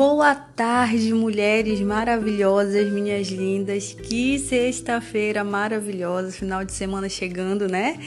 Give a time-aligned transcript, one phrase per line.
[0.00, 3.92] Boa tarde, mulheres maravilhosas, minhas lindas.
[3.92, 7.98] Que sexta-feira maravilhosa, final de semana chegando, né?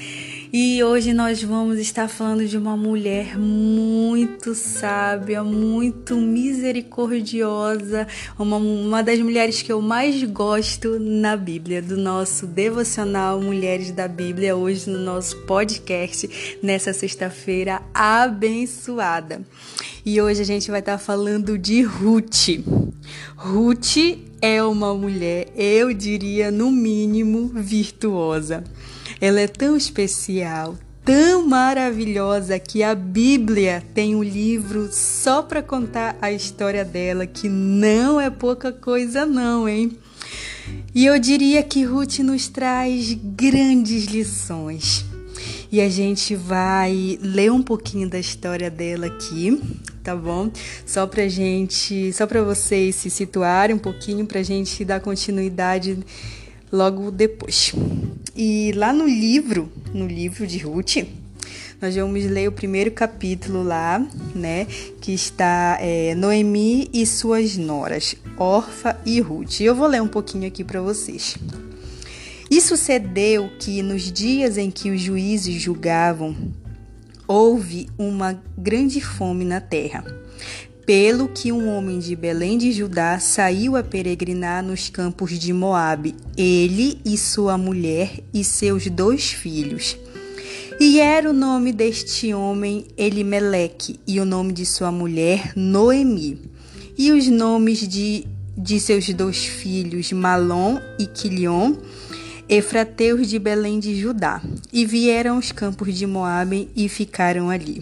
[0.56, 8.08] E hoje nós vamos estar falando de uma mulher muito sábia, muito misericordiosa,
[8.38, 14.08] uma, uma das mulheres que eu mais gosto na Bíblia, do nosso devocional Mulheres da
[14.08, 19.42] Bíblia, hoje no nosso podcast, nessa sexta-feira abençoada.
[20.06, 22.62] E hoje a gente vai estar falando de Ruth.
[23.36, 23.98] Ruth
[24.40, 28.64] é uma mulher, eu diria, no mínimo, virtuosa.
[29.20, 36.18] Ela é tão especial, tão maravilhosa que a Bíblia tem um livro só para contar
[36.22, 39.98] a história dela, que não é pouca coisa não, hein?
[40.96, 45.06] E eu diria que Ruth nos traz grandes lições.
[45.72, 49.60] E a gente vai ler um pouquinho da história dela aqui,
[50.04, 50.52] tá bom?
[50.86, 55.98] Só pra gente, só pra vocês se situarem um pouquinho, pra gente dar continuidade
[56.74, 57.72] logo depois.
[58.36, 61.06] E lá no livro, no livro de Ruth,
[61.80, 64.66] nós vamos ler o primeiro capítulo lá, né?
[65.00, 69.62] Que está é, Noemi e suas noras, Orfa e Ruth.
[69.62, 71.38] Eu vou ler um pouquinho aqui para vocês.
[72.50, 76.36] E sucedeu que nos dias em que os juízes julgavam,
[77.28, 80.23] houve uma grande fome na terra.
[80.86, 86.14] Pelo que um homem de Belém de Judá saiu a peregrinar nos campos de Moabe,
[86.36, 89.98] ele e sua mulher e seus dois filhos.
[90.82, 96.42] E era o nome deste homem Elimeleque, e o nome de sua mulher Noemi.
[96.98, 98.28] E os nomes de,
[98.58, 101.76] de seus dois filhos Malom e Quilion,
[102.50, 104.42] Efrateus de Belém de Judá,
[104.74, 107.82] e vieram aos campos de Moabe e ficaram ali.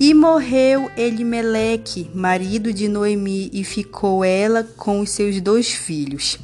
[0.00, 6.38] E morreu Elimeleque, marido de Noemi, e ficou ela com os seus dois filhos,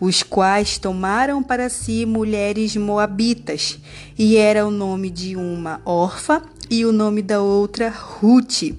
[0.00, 3.78] os quais tomaram para si mulheres moabitas,
[4.18, 8.74] e era o nome de uma Orfa e o nome da outra Ruth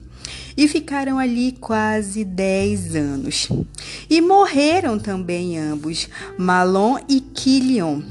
[0.57, 3.47] e ficaram ali quase dez anos.
[4.09, 8.01] E morreram também ambos, Malom e Quilion.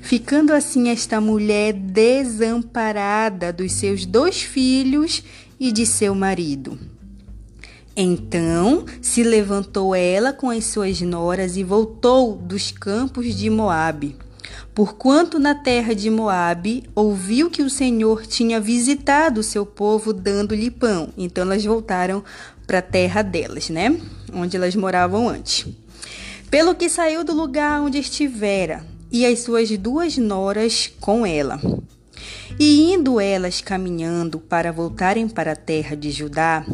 [0.00, 5.22] Ficando assim esta mulher desamparada dos seus dois filhos
[5.58, 6.78] e de seu marido.
[7.96, 14.16] Então se levantou ela com as suas noras e voltou dos campos de Moabe
[14.74, 20.70] Porquanto na terra de Moabe ouviu que o Senhor tinha visitado o seu povo dando-lhe
[20.70, 21.08] pão.
[21.18, 22.22] Então elas voltaram
[22.66, 24.00] para a terra delas, né?
[24.32, 25.66] Onde elas moravam antes.
[26.50, 31.60] Pelo que saiu do lugar onde estivera, e as suas duas noras com ela.
[32.58, 36.66] E indo elas caminhando para voltarem para a terra de Judá,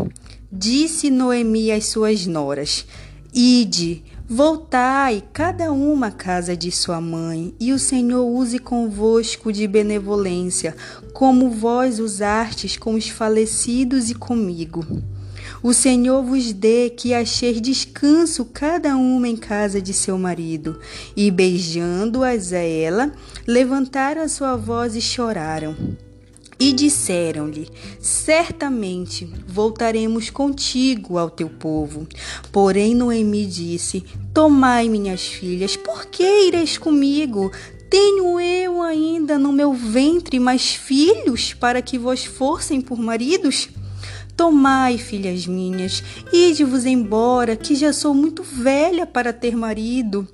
[0.50, 2.86] disse Noemi às suas noras:
[3.34, 9.66] Ide, Voltai, cada uma à casa de sua mãe, e o Senhor use convosco de
[9.68, 10.74] benevolência,
[11.12, 14.82] como vós usastes com os falecidos e comigo.
[15.64, 20.78] O Senhor vos dê que acheis descanso cada uma em casa de seu marido.
[21.16, 23.10] E beijando-as a ela,
[23.46, 25.74] levantaram a sua voz e choraram.
[26.60, 32.06] E disseram-lhe: Certamente voltaremos contigo ao teu povo.
[32.52, 34.04] Porém, Noemi disse:
[34.34, 37.50] Tomai minhas filhas, por que ireis comigo?
[37.88, 43.70] Tenho eu ainda no meu ventre mais filhos para que vos fossem por maridos?
[44.36, 46.02] Tomai, filhas minhas,
[46.32, 50.26] ide-vos embora, que já sou muito velha para ter marido.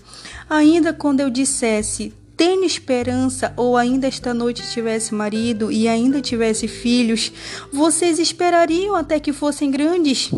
[0.48, 6.66] Ainda quando eu dissesse: tenho esperança ou ainda esta noite tivesse marido e ainda tivesse
[6.66, 7.30] filhos,
[7.70, 10.30] vocês esperariam até que fossem grandes?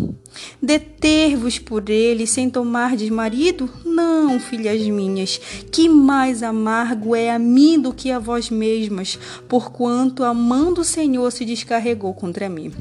[0.60, 3.70] Deter-vos por ele sem tomar de marido?
[3.84, 9.16] Não, filhas minhas, que mais amargo é a mim do que a vós mesmas,
[9.48, 12.72] porquanto a mão do Senhor se descarregou contra mim.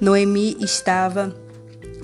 [0.00, 1.43] Noemi estava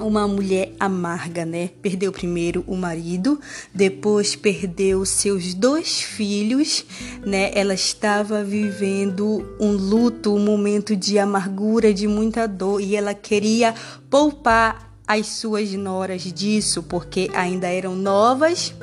[0.00, 1.70] uma mulher amarga, né?
[1.81, 3.41] Perdeu primeiro o marido,
[3.73, 6.85] depois perdeu seus dois filhos,
[7.25, 7.50] né?
[7.55, 13.75] Ela estava vivendo um luto, um momento de amargura, de muita dor, e ela queria
[14.08, 18.75] poupar as suas noras disso, porque ainda eram novas,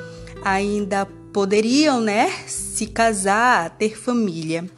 [0.44, 4.68] ainda poderiam, né, se casar, ter família.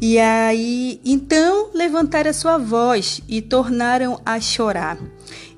[0.00, 4.98] E aí, então, levantaram a sua voz e tornaram a chorar.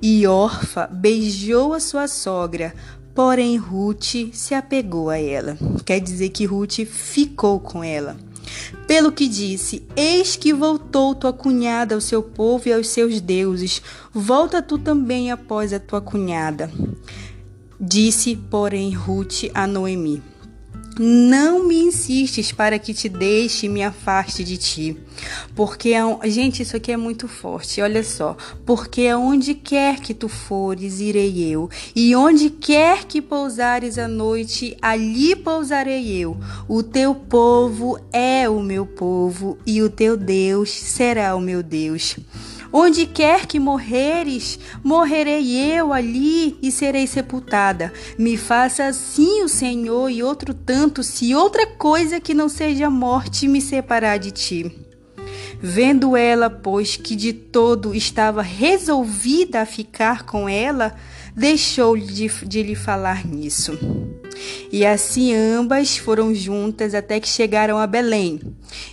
[0.04, 2.74] E Orfa beijou a sua sogra,
[3.14, 5.56] porém Ruth se apegou a ela.
[5.84, 8.16] Quer dizer que Ruth ficou com ela.
[8.88, 13.80] Pelo que disse: Eis que voltou tua cunhada ao seu povo e aos seus deuses.
[14.12, 16.68] Volta tu também após a tua cunhada.
[17.80, 20.20] Disse, porém, Ruth a Noemi:
[20.98, 24.96] não me insistes para que te deixe e me afaste de ti.
[25.54, 25.92] Porque,
[26.24, 28.36] gente, isso aqui é muito forte, olha só.
[28.64, 31.70] Porque aonde quer que tu fores, irei eu.
[31.94, 36.36] E onde quer que pousares a noite, ali pousarei eu.
[36.68, 42.16] O teu povo é o meu povo, e o teu Deus será o meu Deus.
[42.72, 47.92] Onde quer que morreres, morrerei eu ali e serei sepultada.
[48.18, 53.46] Me faça assim o Senhor e outro tanto, se outra coisa que não seja morte
[53.46, 54.72] me separar de ti.
[55.60, 60.94] Vendo ela, pois, que de todo estava resolvida a ficar com ela,
[61.36, 63.78] deixou de, de lhe falar nisso.
[64.70, 68.40] E assim ambas foram juntas até que chegaram a Belém.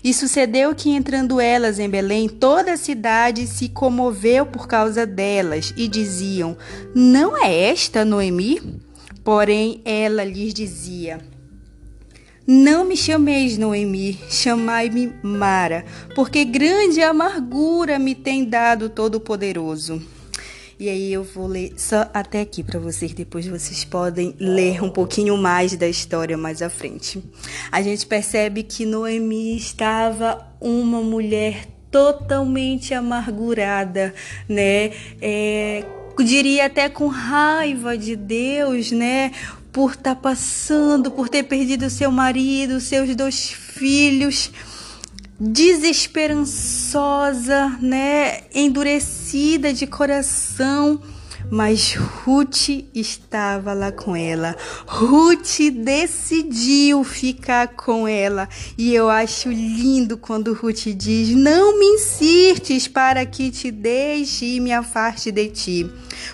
[0.03, 5.73] E sucedeu que, entrando elas em Belém, toda a cidade se comoveu por causa delas,
[5.77, 6.57] e diziam:
[6.93, 8.79] Não é esta Noemi?
[9.23, 11.19] Porém, ela lhes dizia:
[12.45, 15.85] Não me chameis Noemi, chamai-me Mara,
[16.15, 20.18] porque grande amargura me tem dado Todo-Poderoso.
[20.79, 24.89] E aí eu vou ler só até aqui para vocês, depois vocês podem ler um
[24.89, 27.21] pouquinho mais da história mais à frente.
[27.69, 34.15] A gente percebe que Noemi estava uma mulher totalmente amargurada,
[34.47, 34.91] né?
[35.21, 35.83] É,
[36.23, 39.33] diria até com raiva de Deus, né?
[39.73, 44.49] Por estar tá passando, por ter perdido seu marido, seus dois filhos
[45.39, 51.01] desesperançosa, né, endurecida de coração,
[51.51, 54.55] mas Ruth estava lá com ela.
[54.85, 58.47] Ruth decidiu ficar com ela.
[58.77, 64.59] E eu acho lindo quando Ruth diz: Não me insistes para que te deixe e
[64.59, 65.91] me afaste de ti.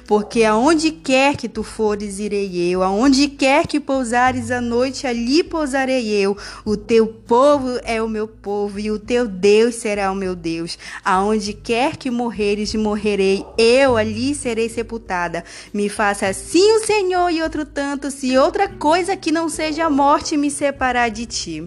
[0.07, 2.83] Porque aonde quer que tu fores, irei eu.
[2.83, 6.37] Aonde quer que pousares a noite, ali pousarei eu.
[6.63, 10.77] O teu povo é o meu povo e o teu Deus será o meu Deus.
[11.03, 13.45] Aonde quer que morreres, morrerei.
[13.57, 14.69] Eu ali serei
[15.05, 15.43] sepultada.
[15.71, 19.89] Me faça assim o Senhor e outro tanto, se outra coisa que não seja a
[19.89, 21.63] morte me separar de ti.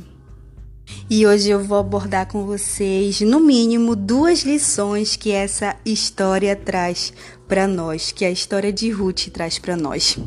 [1.09, 7.13] E hoje eu vou abordar com vocês, no mínimo, duas lições que essa história traz
[7.47, 10.19] para nós, que a história de Ruth traz para nós.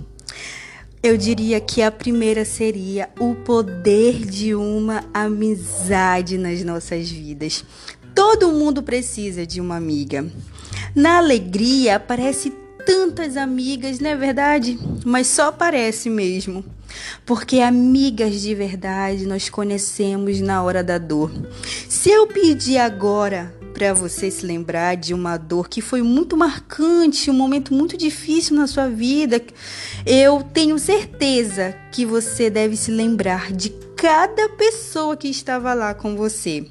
[1.04, 7.66] Eu diria que a primeira seria o poder de uma amizade nas nossas vidas.
[8.14, 10.26] Todo mundo precisa de uma amiga.
[10.96, 12.52] Na alegria aparece
[12.86, 14.80] tantas amigas, não é verdade?
[15.06, 16.64] Mas só parece mesmo.
[17.26, 21.32] Porque amigas de verdade nós conhecemos na hora da dor.
[21.88, 27.32] Se eu pedir agora para você se lembrar de uma dor que foi muito marcante,
[27.32, 29.42] um momento muito difícil na sua vida,
[30.06, 36.16] eu tenho certeza que você deve se lembrar de cada pessoa que estava lá com
[36.16, 36.68] você.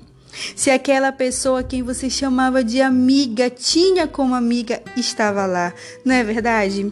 [0.55, 5.75] Se aquela pessoa quem você chamava de amiga, tinha como amiga, estava lá,
[6.05, 6.91] não é verdade?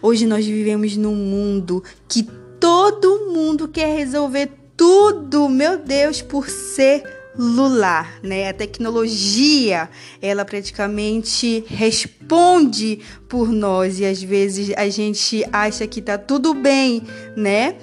[0.00, 2.22] Hoje nós vivemos num mundo que
[2.60, 8.48] todo mundo quer resolver tudo, meu Deus, por celular, né?
[8.48, 9.88] A tecnologia,
[10.20, 17.02] ela praticamente responde por nós e às vezes a gente acha que tá tudo bem,
[17.36, 17.76] né?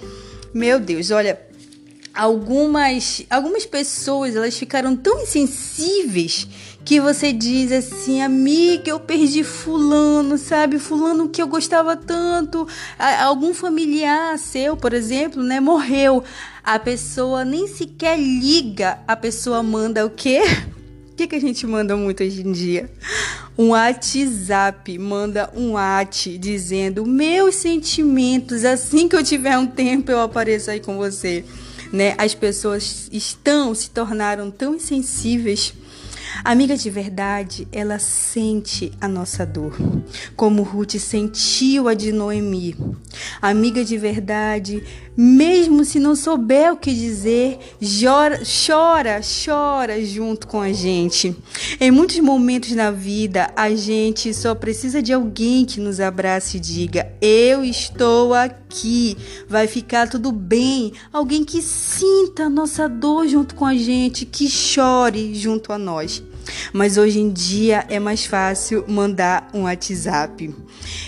[0.53, 1.39] Meu Deus, olha,
[2.13, 6.47] algumas algumas pessoas elas ficaram tão insensíveis
[6.85, 10.77] que você diz assim, amiga, eu perdi fulano, sabe?
[10.77, 12.67] Fulano que eu gostava tanto,
[13.21, 16.25] algum familiar seu, por exemplo, né, morreu.
[16.61, 20.41] A pessoa nem sequer liga, a pessoa manda o quê?
[21.09, 22.89] O que, que a gente manda muito hoje em dia?
[23.57, 30.19] Um WhatsApp, manda um at dizendo meus sentimentos, assim que eu tiver um tempo eu
[30.19, 31.45] apareço aí com você
[31.93, 32.15] né?
[32.17, 35.73] As pessoas estão se tornaram tão insensíveis
[36.43, 39.77] amiga de verdade, ela sente a nossa dor,
[40.35, 42.75] como Ruth sentiu a de Noemi.
[43.41, 44.83] amiga de verdade,
[45.15, 51.35] mesmo se não souber o que dizer, chora, chora, chora junto com a gente.
[51.79, 56.59] Em muitos momentos na vida, a gente só precisa de alguém que nos abrace e
[56.59, 59.15] diga: Eu estou aqui,
[59.47, 60.93] vai ficar tudo bem.
[61.11, 66.23] Alguém que sinta a nossa dor junto com a gente, que chore junto a nós.
[66.71, 70.53] Mas hoje em dia é mais fácil mandar um WhatsApp.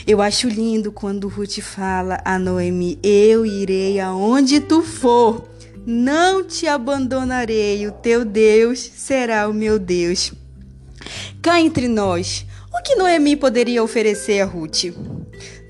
[0.08, 5.48] Eu acho lindo quando Ruth fala a Noemi: Eu irei aonde tu for.
[5.86, 10.34] não te abandonarei, o teu Deus será o meu Deus.
[11.42, 14.86] Cá entre nós, o que Noemi poderia oferecer a Ruth?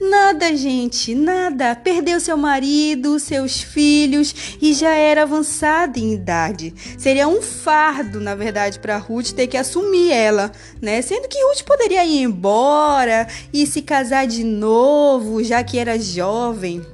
[0.09, 1.75] Nada, gente, nada.
[1.75, 6.74] Perdeu seu marido, seus filhos e já era avançada em idade.
[6.97, 11.01] Seria um fardo, na verdade, para Ruth ter que assumir ela, né?
[11.01, 16.85] Sendo que Ruth poderia ir embora e se casar de novo, já que era jovem.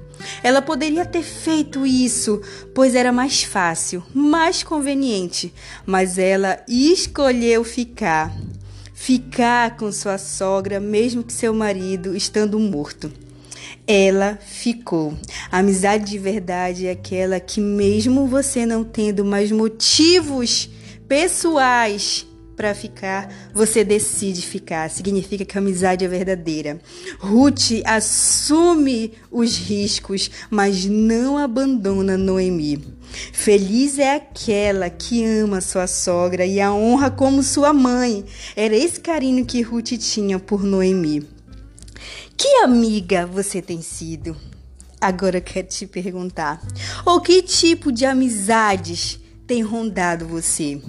[0.41, 2.41] Ela poderia ter feito isso,
[2.73, 5.53] pois era mais fácil, mais conveniente,
[5.85, 8.31] mas ela escolheu ficar
[9.01, 13.11] ficar com sua sogra, mesmo que seu marido estando morto.
[13.87, 15.17] Ela ficou.
[15.51, 20.69] A amizade de verdade é aquela que, mesmo você não tendo mais motivos
[21.07, 24.87] pessoais para ficar, você decide ficar.
[24.87, 26.79] Significa que a amizade é verdadeira.
[27.17, 33.00] Ruth assume os riscos, mas não abandona Noemi.
[33.33, 38.25] Feliz é aquela que ama sua sogra e a honra como sua mãe.
[38.55, 41.27] Era esse carinho que Ruth tinha por Noemi.
[42.37, 44.35] Que amiga você tem sido?
[44.99, 46.61] Agora eu quero te perguntar:
[47.05, 50.81] ou que tipo de amizades tem rondado você?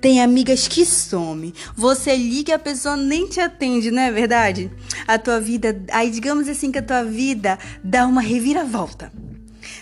[0.00, 1.52] Tem amigas que somem.
[1.74, 4.70] Você liga e a pessoa nem te atende, não é verdade?
[5.06, 9.10] A tua vida, aí digamos assim que a tua vida dá uma reviravolta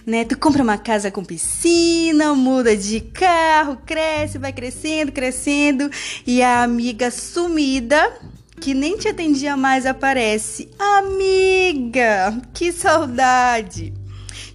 [0.06, 0.24] né?
[0.24, 5.90] Tu compra uma casa com piscina, muda de carro, cresce, vai crescendo, crescendo,
[6.26, 8.12] e a amiga sumida
[8.60, 10.70] que nem te atendia mais aparece.
[10.78, 13.92] Amiga, que saudade!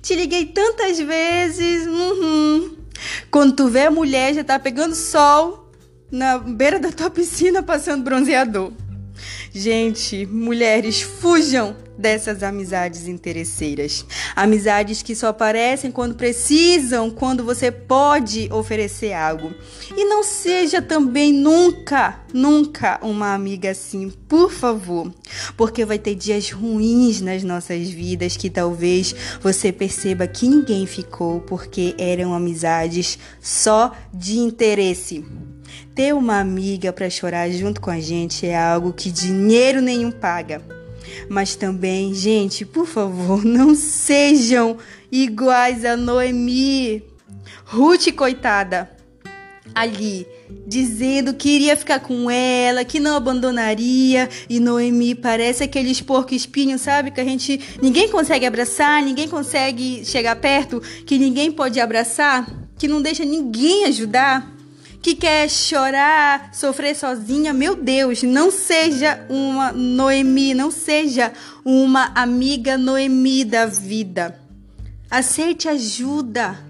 [0.01, 1.85] Te liguei tantas vezes.
[1.85, 2.77] Uhum.
[3.29, 5.71] Quando tu vê a mulher já tá pegando sol
[6.11, 8.71] na beira da tua piscina passando bronzeador.
[9.53, 14.05] Gente, mulheres, fujam dessas amizades interesseiras.
[14.33, 19.53] Amizades que só aparecem quando precisam, quando você pode oferecer algo.
[19.95, 25.13] E não seja também nunca, nunca uma amiga assim, por favor.
[25.57, 31.41] Porque vai ter dias ruins nas nossas vidas que talvez você perceba que ninguém ficou
[31.41, 35.25] porque eram amizades só de interesse.
[35.93, 40.78] Ter uma amiga para chorar junto com a gente é algo que dinheiro nenhum paga.
[41.27, 44.77] Mas também, gente, por favor, não sejam
[45.11, 47.03] iguais a Noemi.
[47.65, 48.89] Ruth, coitada,
[49.75, 50.25] ali,
[50.65, 54.29] dizendo que iria ficar com ela, que não abandonaria.
[54.49, 57.11] E Noemi parece aqueles porco espinhos, sabe?
[57.11, 57.59] Que a gente.
[57.81, 62.47] ninguém consegue abraçar, ninguém consegue chegar perto, que ninguém pode abraçar,
[62.77, 64.58] que não deixa ninguém ajudar
[65.01, 71.31] que quer chorar, sofrer sozinha, meu Deus, não seja uma Noemi, não seja
[71.63, 74.37] uma amiga Noemi da vida.
[75.09, 76.67] Aceite ajuda.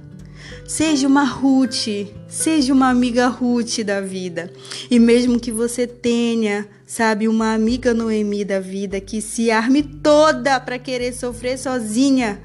[0.68, 1.88] Seja uma Ruth,
[2.28, 4.54] seja uma amiga Ruth da vida.
[4.90, 10.60] E mesmo que você tenha, sabe, uma amiga Noemi da vida que se arme toda
[10.60, 12.40] para querer sofrer sozinha,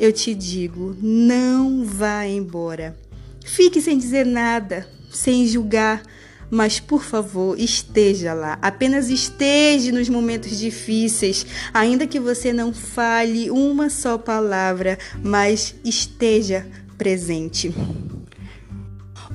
[0.00, 2.96] eu te digo, não vá embora.
[3.44, 6.02] Fique sem dizer nada sem julgar,
[6.50, 8.58] mas por favor, esteja lá.
[8.60, 16.66] Apenas esteja nos momentos difíceis, ainda que você não fale uma só palavra, mas esteja
[16.98, 17.72] presente.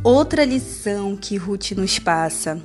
[0.04, 2.62] Outra lição que Ruth nos passa: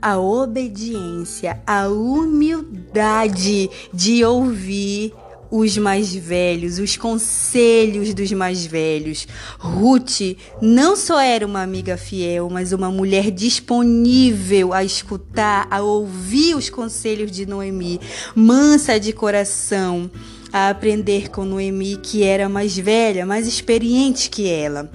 [0.00, 5.14] a obediência, a humildade de ouvir
[5.54, 9.28] os mais velhos, os conselhos dos mais velhos.
[9.58, 16.54] Ruth não só era uma amiga fiel, mas uma mulher disponível a escutar, a ouvir
[16.54, 18.00] os conselhos de Noemi,
[18.34, 20.10] mansa de coração
[20.52, 24.90] a aprender com Noemi, que era mais velha, mais experiente que ela.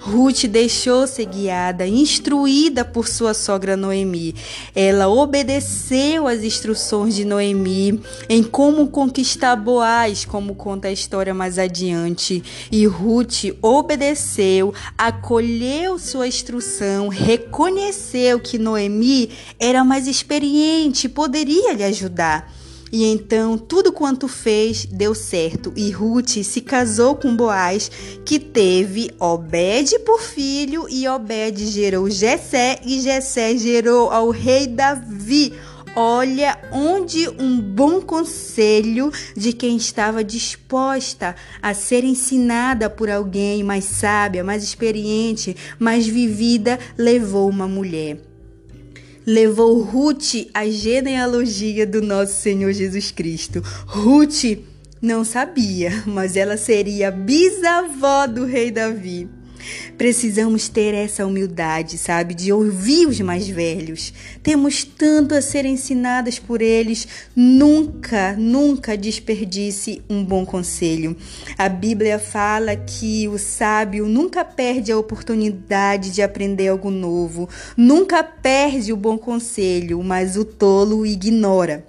[0.00, 4.34] Ruth deixou-se guiada, instruída por sua sogra Noemi.
[4.74, 11.58] Ela obedeceu às instruções de Noemi em como conquistar Boaz, como conta a história mais
[11.58, 12.42] adiante.
[12.70, 22.52] E Ruth obedeceu, acolheu sua instrução, reconheceu que Noemi era mais experiente, poderia lhe ajudar.
[22.90, 27.90] E então tudo quanto fez deu certo, e Ruth se casou com Boaz,
[28.24, 35.52] que teve Obed por filho, e Obed gerou Jessé, e Jessé gerou ao rei Davi.
[35.96, 43.84] Olha onde um bom conselho de quem estava disposta a ser ensinada por alguém mais
[43.84, 48.27] sábia, mais experiente, mais vivida, levou uma mulher
[49.28, 53.62] levou Ruth à genealogia do nosso Senhor Jesus Cristo.
[53.86, 54.42] Ruth
[55.02, 59.28] Não sabia, mas ela seria bisavó do rei Davi.
[59.96, 64.12] Precisamos ter essa humildade, sabe, de ouvir os mais velhos.
[64.42, 67.08] Temos tanto a ser ensinadas por eles.
[67.34, 71.16] Nunca, nunca desperdice um bom conselho.
[71.56, 78.22] A Bíblia fala que o sábio nunca perde a oportunidade de aprender algo novo, nunca
[78.22, 81.86] perde o bom conselho, mas o tolo ignora.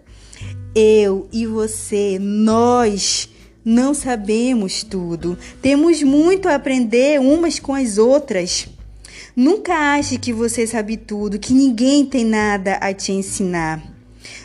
[0.76, 3.29] Eu e você, nós
[3.64, 5.38] não sabemos tudo.
[5.62, 8.68] Temos muito a aprender umas com as outras.
[9.36, 13.82] Nunca ache que você sabe tudo, que ninguém tem nada a te ensinar.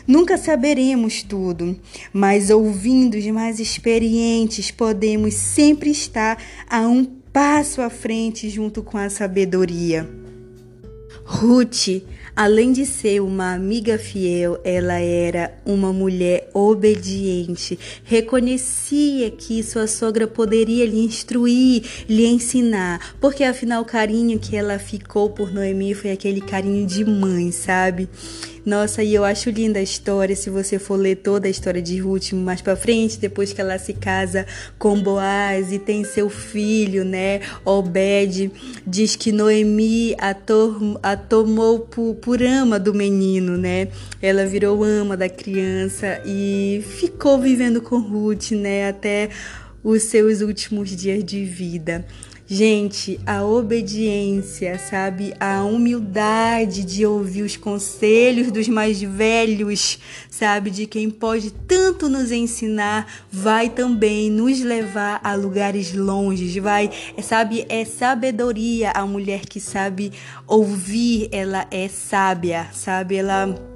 [0.07, 1.79] Nunca saberemos tudo,
[2.13, 8.97] mas ouvindo os mais experientes, podemos sempre estar a um passo à frente junto com
[8.97, 10.24] a sabedoria.
[11.25, 11.89] Ruth
[12.35, 17.79] Além de ser uma amiga fiel, ela era uma mulher obediente.
[18.03, 24.77] Reconhecia que sua sogra poderia lhe instruir, lhe ensinar, porque afinal o carinho que ela
[24.77, 28.09] ficou por Noemi foi aquele carinho de mãe, sabe?
[28.65, 31.99] Nossa, e eu acho linda a história, se você for ler toda a história de
[31.99, 34.47] Ruth mais para frente, depois que ela se casa
[34.79, 38.51] com Boaz e tem seu filho, né, Obed,
[38.85, 43.89] diz que Noemi a, to a tomou por, por ama do menino, né?
[44.19, 49.29] Ela virou ama da criança e ficou vivendo com Ruth, né, até
[49.83, 52.03] os seus últimos dias de vida.
[52.47, 55.33] Gente, a obediência, sabe?
[55.39, 59.97] A humildade de ouvir os conselhos dos mais velhos,
[60.29, 60.69] sabe?
[60.69, 67.65] De quem pode tanto nos ensinar, vai também nos levar a lugares longes, vai, sabe?
[67.67, 68.91] É sabedoria.
[68.91, 70.11] A mulher que sabe
[70.45, 73.15] ouvir, ela é sábia, sabe?
[73.15, 73.74] Ela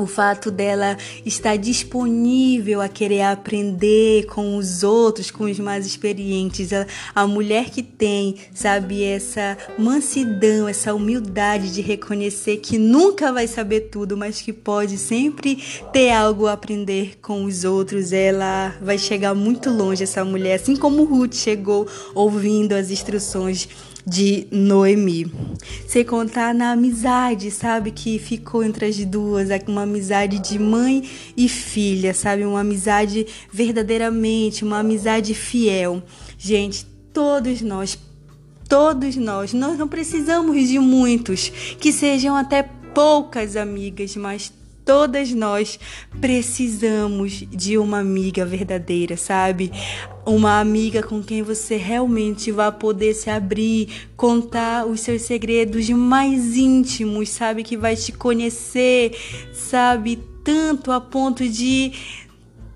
[0.00, 6.72] o fato dela estar disponível a querer aprender com os outros, com os mais experientes,
[6.72, 13.46] a, a, mulher que tem, sabe, essa mansidão, essa humildade de reconhecer que nunca vai
[13.46, 18.98] saber tudo, mas que pode sempre ter algo a aprender com os outros, ela vai
[18.98, 23.68] chegar muito longe, essa mulher, assim como Ruth chegou ouvindo as instruções
[24.10, 25.32] de Noemi.
[25.86, 31.08] Sem contar na amizade, sabe, que ficou entre as duas, é uma amizade de mãe
[31.36, 36.02] e filha, sabe, uma amizade verdadeiramente, uma amizade fiel.
[36.36, 37.96] Gente, todos nós,
[38.68, 44.52] todos nós, nós não precisamos de muitos, que sejam até poucas amigas, mas
[44.90, 45.78] todas nós
[46.20, 49.70] precisamos de uma amiga verdadeira, sabe?
[50.26, 56.56] Uma amiga com quem você realmente vai poder se abrir, contar os seus segredos mais
[56.56, 57.62] íntimos, sabe?
[57.62, 59.16] Que vai te conhecer,
[59.52, 60.18] sabe?
[60.42, 61.92] Tanto a ponto de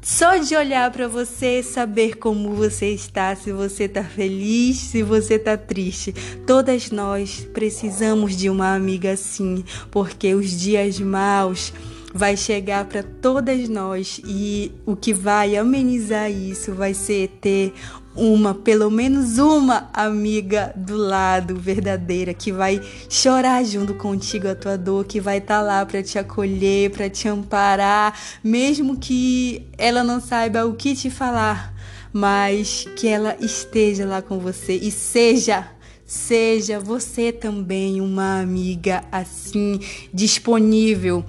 [0.01, 5.35] só de olhar para você saber como você está, se você está feliz, se você
[5.35, 6.15] está triste.
[6.47, 11.73] Todas nós precisamos de uma amiga assim, porque os dias maus
[12.15, 17.75] vai chegar para todas nós e o que vai amenizar isso vai ser ter
[18.15, 24.79] uma, pelo menos uma amiga do lado verdadeira que vai chorar junto contigo a tua
[24.79, 30.05] dor, que vai estar tá lá para te acolher, para te amparar, mesmo que ela
[30.05, 31.75] não saiba o que te falar,
[32.13, 35.69] mas que ela esteja lá com você e seja
[36.07, 39.81] Seja você também uma amiga assim
[40.13, 41.25] disponível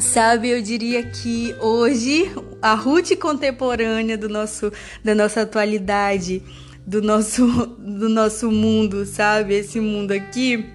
[0.00, 4.72] Sabe, eu diria que hoje a Ruth contemporânea do nosso,
[5.04, 6.42] da nossa atualidade,
[6.86, 7.46] do nosso,
[7.78, 9.54] do nosso mundo, sabe?
[9.54, 10.66] Esse mundo aqui,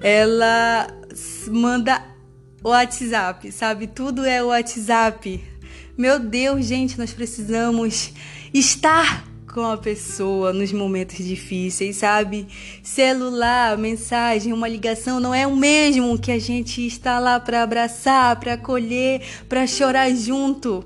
[0.00, 0.86] ela
[1.48, 2.02] manda
[2.62, 3.86] WhatsApp, sabe?
[3.86, 5.42] Tudo é WhatsApp.
[5.96, 8.12] Meu Deus, gente, nós precisamos
[8.52, 12.46] estar com a pessoa nos momentos difíceis, sabe?
[12.82, 18.38] Celular, mensagem, uma ligação não é o mesmo que a gente está lá para abraçar,
[18.38, 20.84] para acolher, para chorar junto.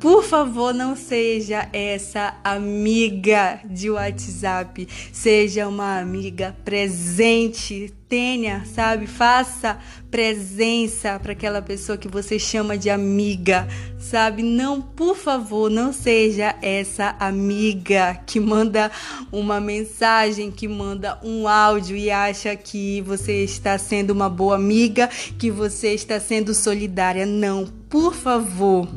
[0.00, 4.86] Por favor, não seja essa amiga de WhatsApp.
[5.12, 7.92] Seja uma amiga presente.
[8.08, 9.06] Tenha, sabe?
[9.06, 9.76] Faça
[10.10, 14.42] presença para aquela pessoa que você chama de amiga, sabe?
[14.42, 18.90] Não, por favor, não seja essa amiga que manda
[19.30, 25.08] uma mensagem, que manda um áudio e acha que você está sendo uma boa amiga,
[25.38, 27.26] que você está sendo solidária.
[27.26, 28.88] Não, por favor.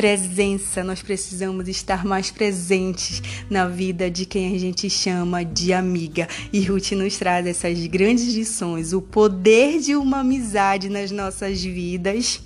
[0.00, 6.26] Presença, nós precisamos estar mais presentes na vida de quem a gente chama de amiga.
[6.50, 12.40] E Ruth nos traz essas grandes lições, o poder de uma amizade nas nossas vidas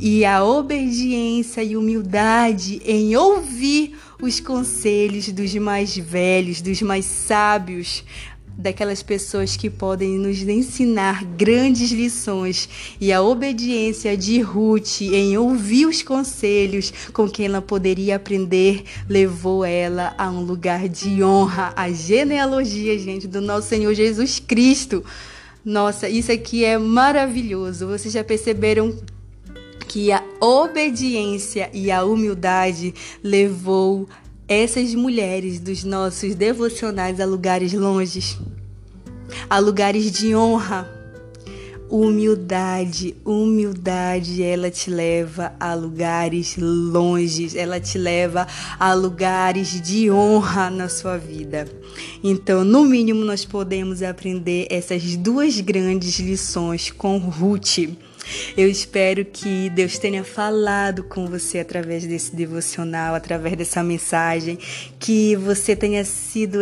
[0.00, 8.02] e a obediência e humildade em ouvir os conselhos dos mais velhos, dos mais sábios,
[8.56, 12.68] daquelas pessoas que podem nos ensinar grandes lições
[13.00, 19.64] e a obediência de Ruth em ouvir os conselhos com quem ela poderia aprender levou
[19.64, 25.04] ela a um lugar de honra, a genealogia, gente, do nosso Senhor Jesus Cristo.
[25.64, 27.88] Nossa, isso aqui é maravilhoso.
[27.88, 28.96] Vocês já perceberam
[29.88, 34.08] que a obediência e a humildade levou
[34.48, 38.38] essas mulheres dos nossos devocionais a lugares longes,
[39.50, 40.95] a lugares de honra.
[41.88, 48.46] Humildade, humildade, ela te leva a lugares longes, ela te leva
[48.78, 51.68] a lugares de honra na sua vida.
[52.24, 57.78] Então, no mínimo, nós podemos aprender essas duas grandes lições com Ruth.
[58.56, 64.58] Eu espero que Deus tenha falado com você através desse devocional, através dessa mensagem,
[64.98, 66.60] que você tenha sido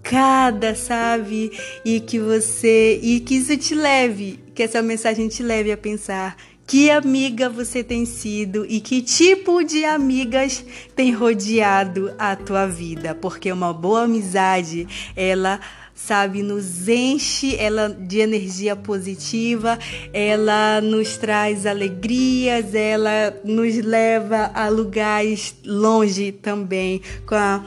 [0.00, 1.52] edificada, sabe?
[1.84, 6.36] E que você e que isso te leve, que essa mensagem te leve a pensar
[6.66, 13.12] que amiga você tem sido e que tipo de amigas tem rodeado a tua vida,
[13.12, 14.86] porque uma boa amizade,
[15.16, 15.58] ela
[15.92, 19.76] sabe, nos enche ela de energia positiva,
[20.12, 27.64] ela nos traz alegrias, ela nos leva a lugares longe também, com a,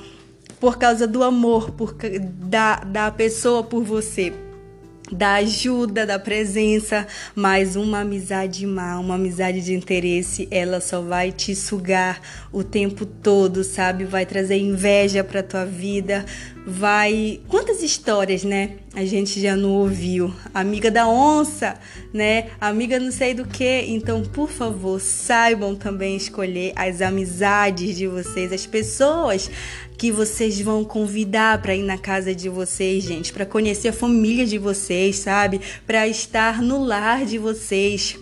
[0.63, 4.32] por causa do amor por, da, da pessoa por você
[5.12, 11.32] da ajuda, da presença, mas uma amizade má, uma amizade de interesse, ela só vai
[11.32, 12.21] te sugar
[12.52, 14.06] o tempo todo, sabe?
[14.06, 16.26] Vai trazer inveja para tua vida,
[16.65, 17.41] vai.
[17.47, 18.78] Quantas histórias, né?
[18.95, 20.34] A gente já não ouviu.
[20.54, 21.78] Amiga da onça,
[22.13, 22.47] né?
[22.62, 23.86] Amiga não sei do que.
[23.88, 29.49] Então, por favor, saibam também escolher as amizades de vocês, as pessoas
[29.97, 34.45] que vocês vão convidar para ir na casa de vocês, gente, para conhecer a família
[34.45, 35.62] de vocês, sabe?
[35.86, 38.17] Para estar no lar de vocês.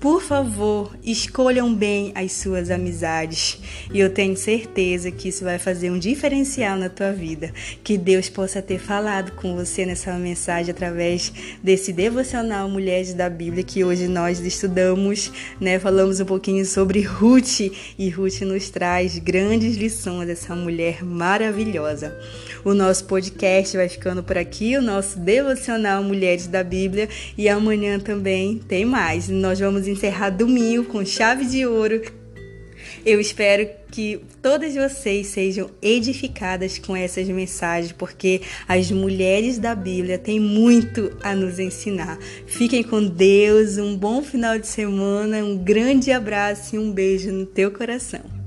[0.00, 3.58] Por favor, escolham bem as suas amizades.
[3.92, 7.52] E eu tenho certeza que isso vai fazer um diferencial na tua vida.
[7.82, 13.64] Que Deus possa ter falado com você nessa mensagem através desse devocional Mulheres da Bíblia
[13.64, 15.80] que hoje nós estudamos, né?
[15.80, 17.58] Falamos um pouquinho sobre Ruth
[17.98, 22.16] e Ruth nos traz grandes lições dessa mulher maravilhosa.
[22.64, 27.98] O nosso podcast vai ficando por aqui, o nosso devocional Mulheres da Bíblia e amanhã
[27.98, 29.28] também tem mais.
[29.28, 32.00] Nós vamos encerrar domingo com chave de ouro.
[33.04, 40.18] Eu espero que todas vocês sejam edificadas com essas mensagens, porque as mulheres da Bíblia
[40.18, 42.18] têm muito a nos ensinar.
[42.46, 47.46] Fiquem com Deus, um bom final de semana, um grande abraço e um beijo no
[47.46, 48.37] teu coração.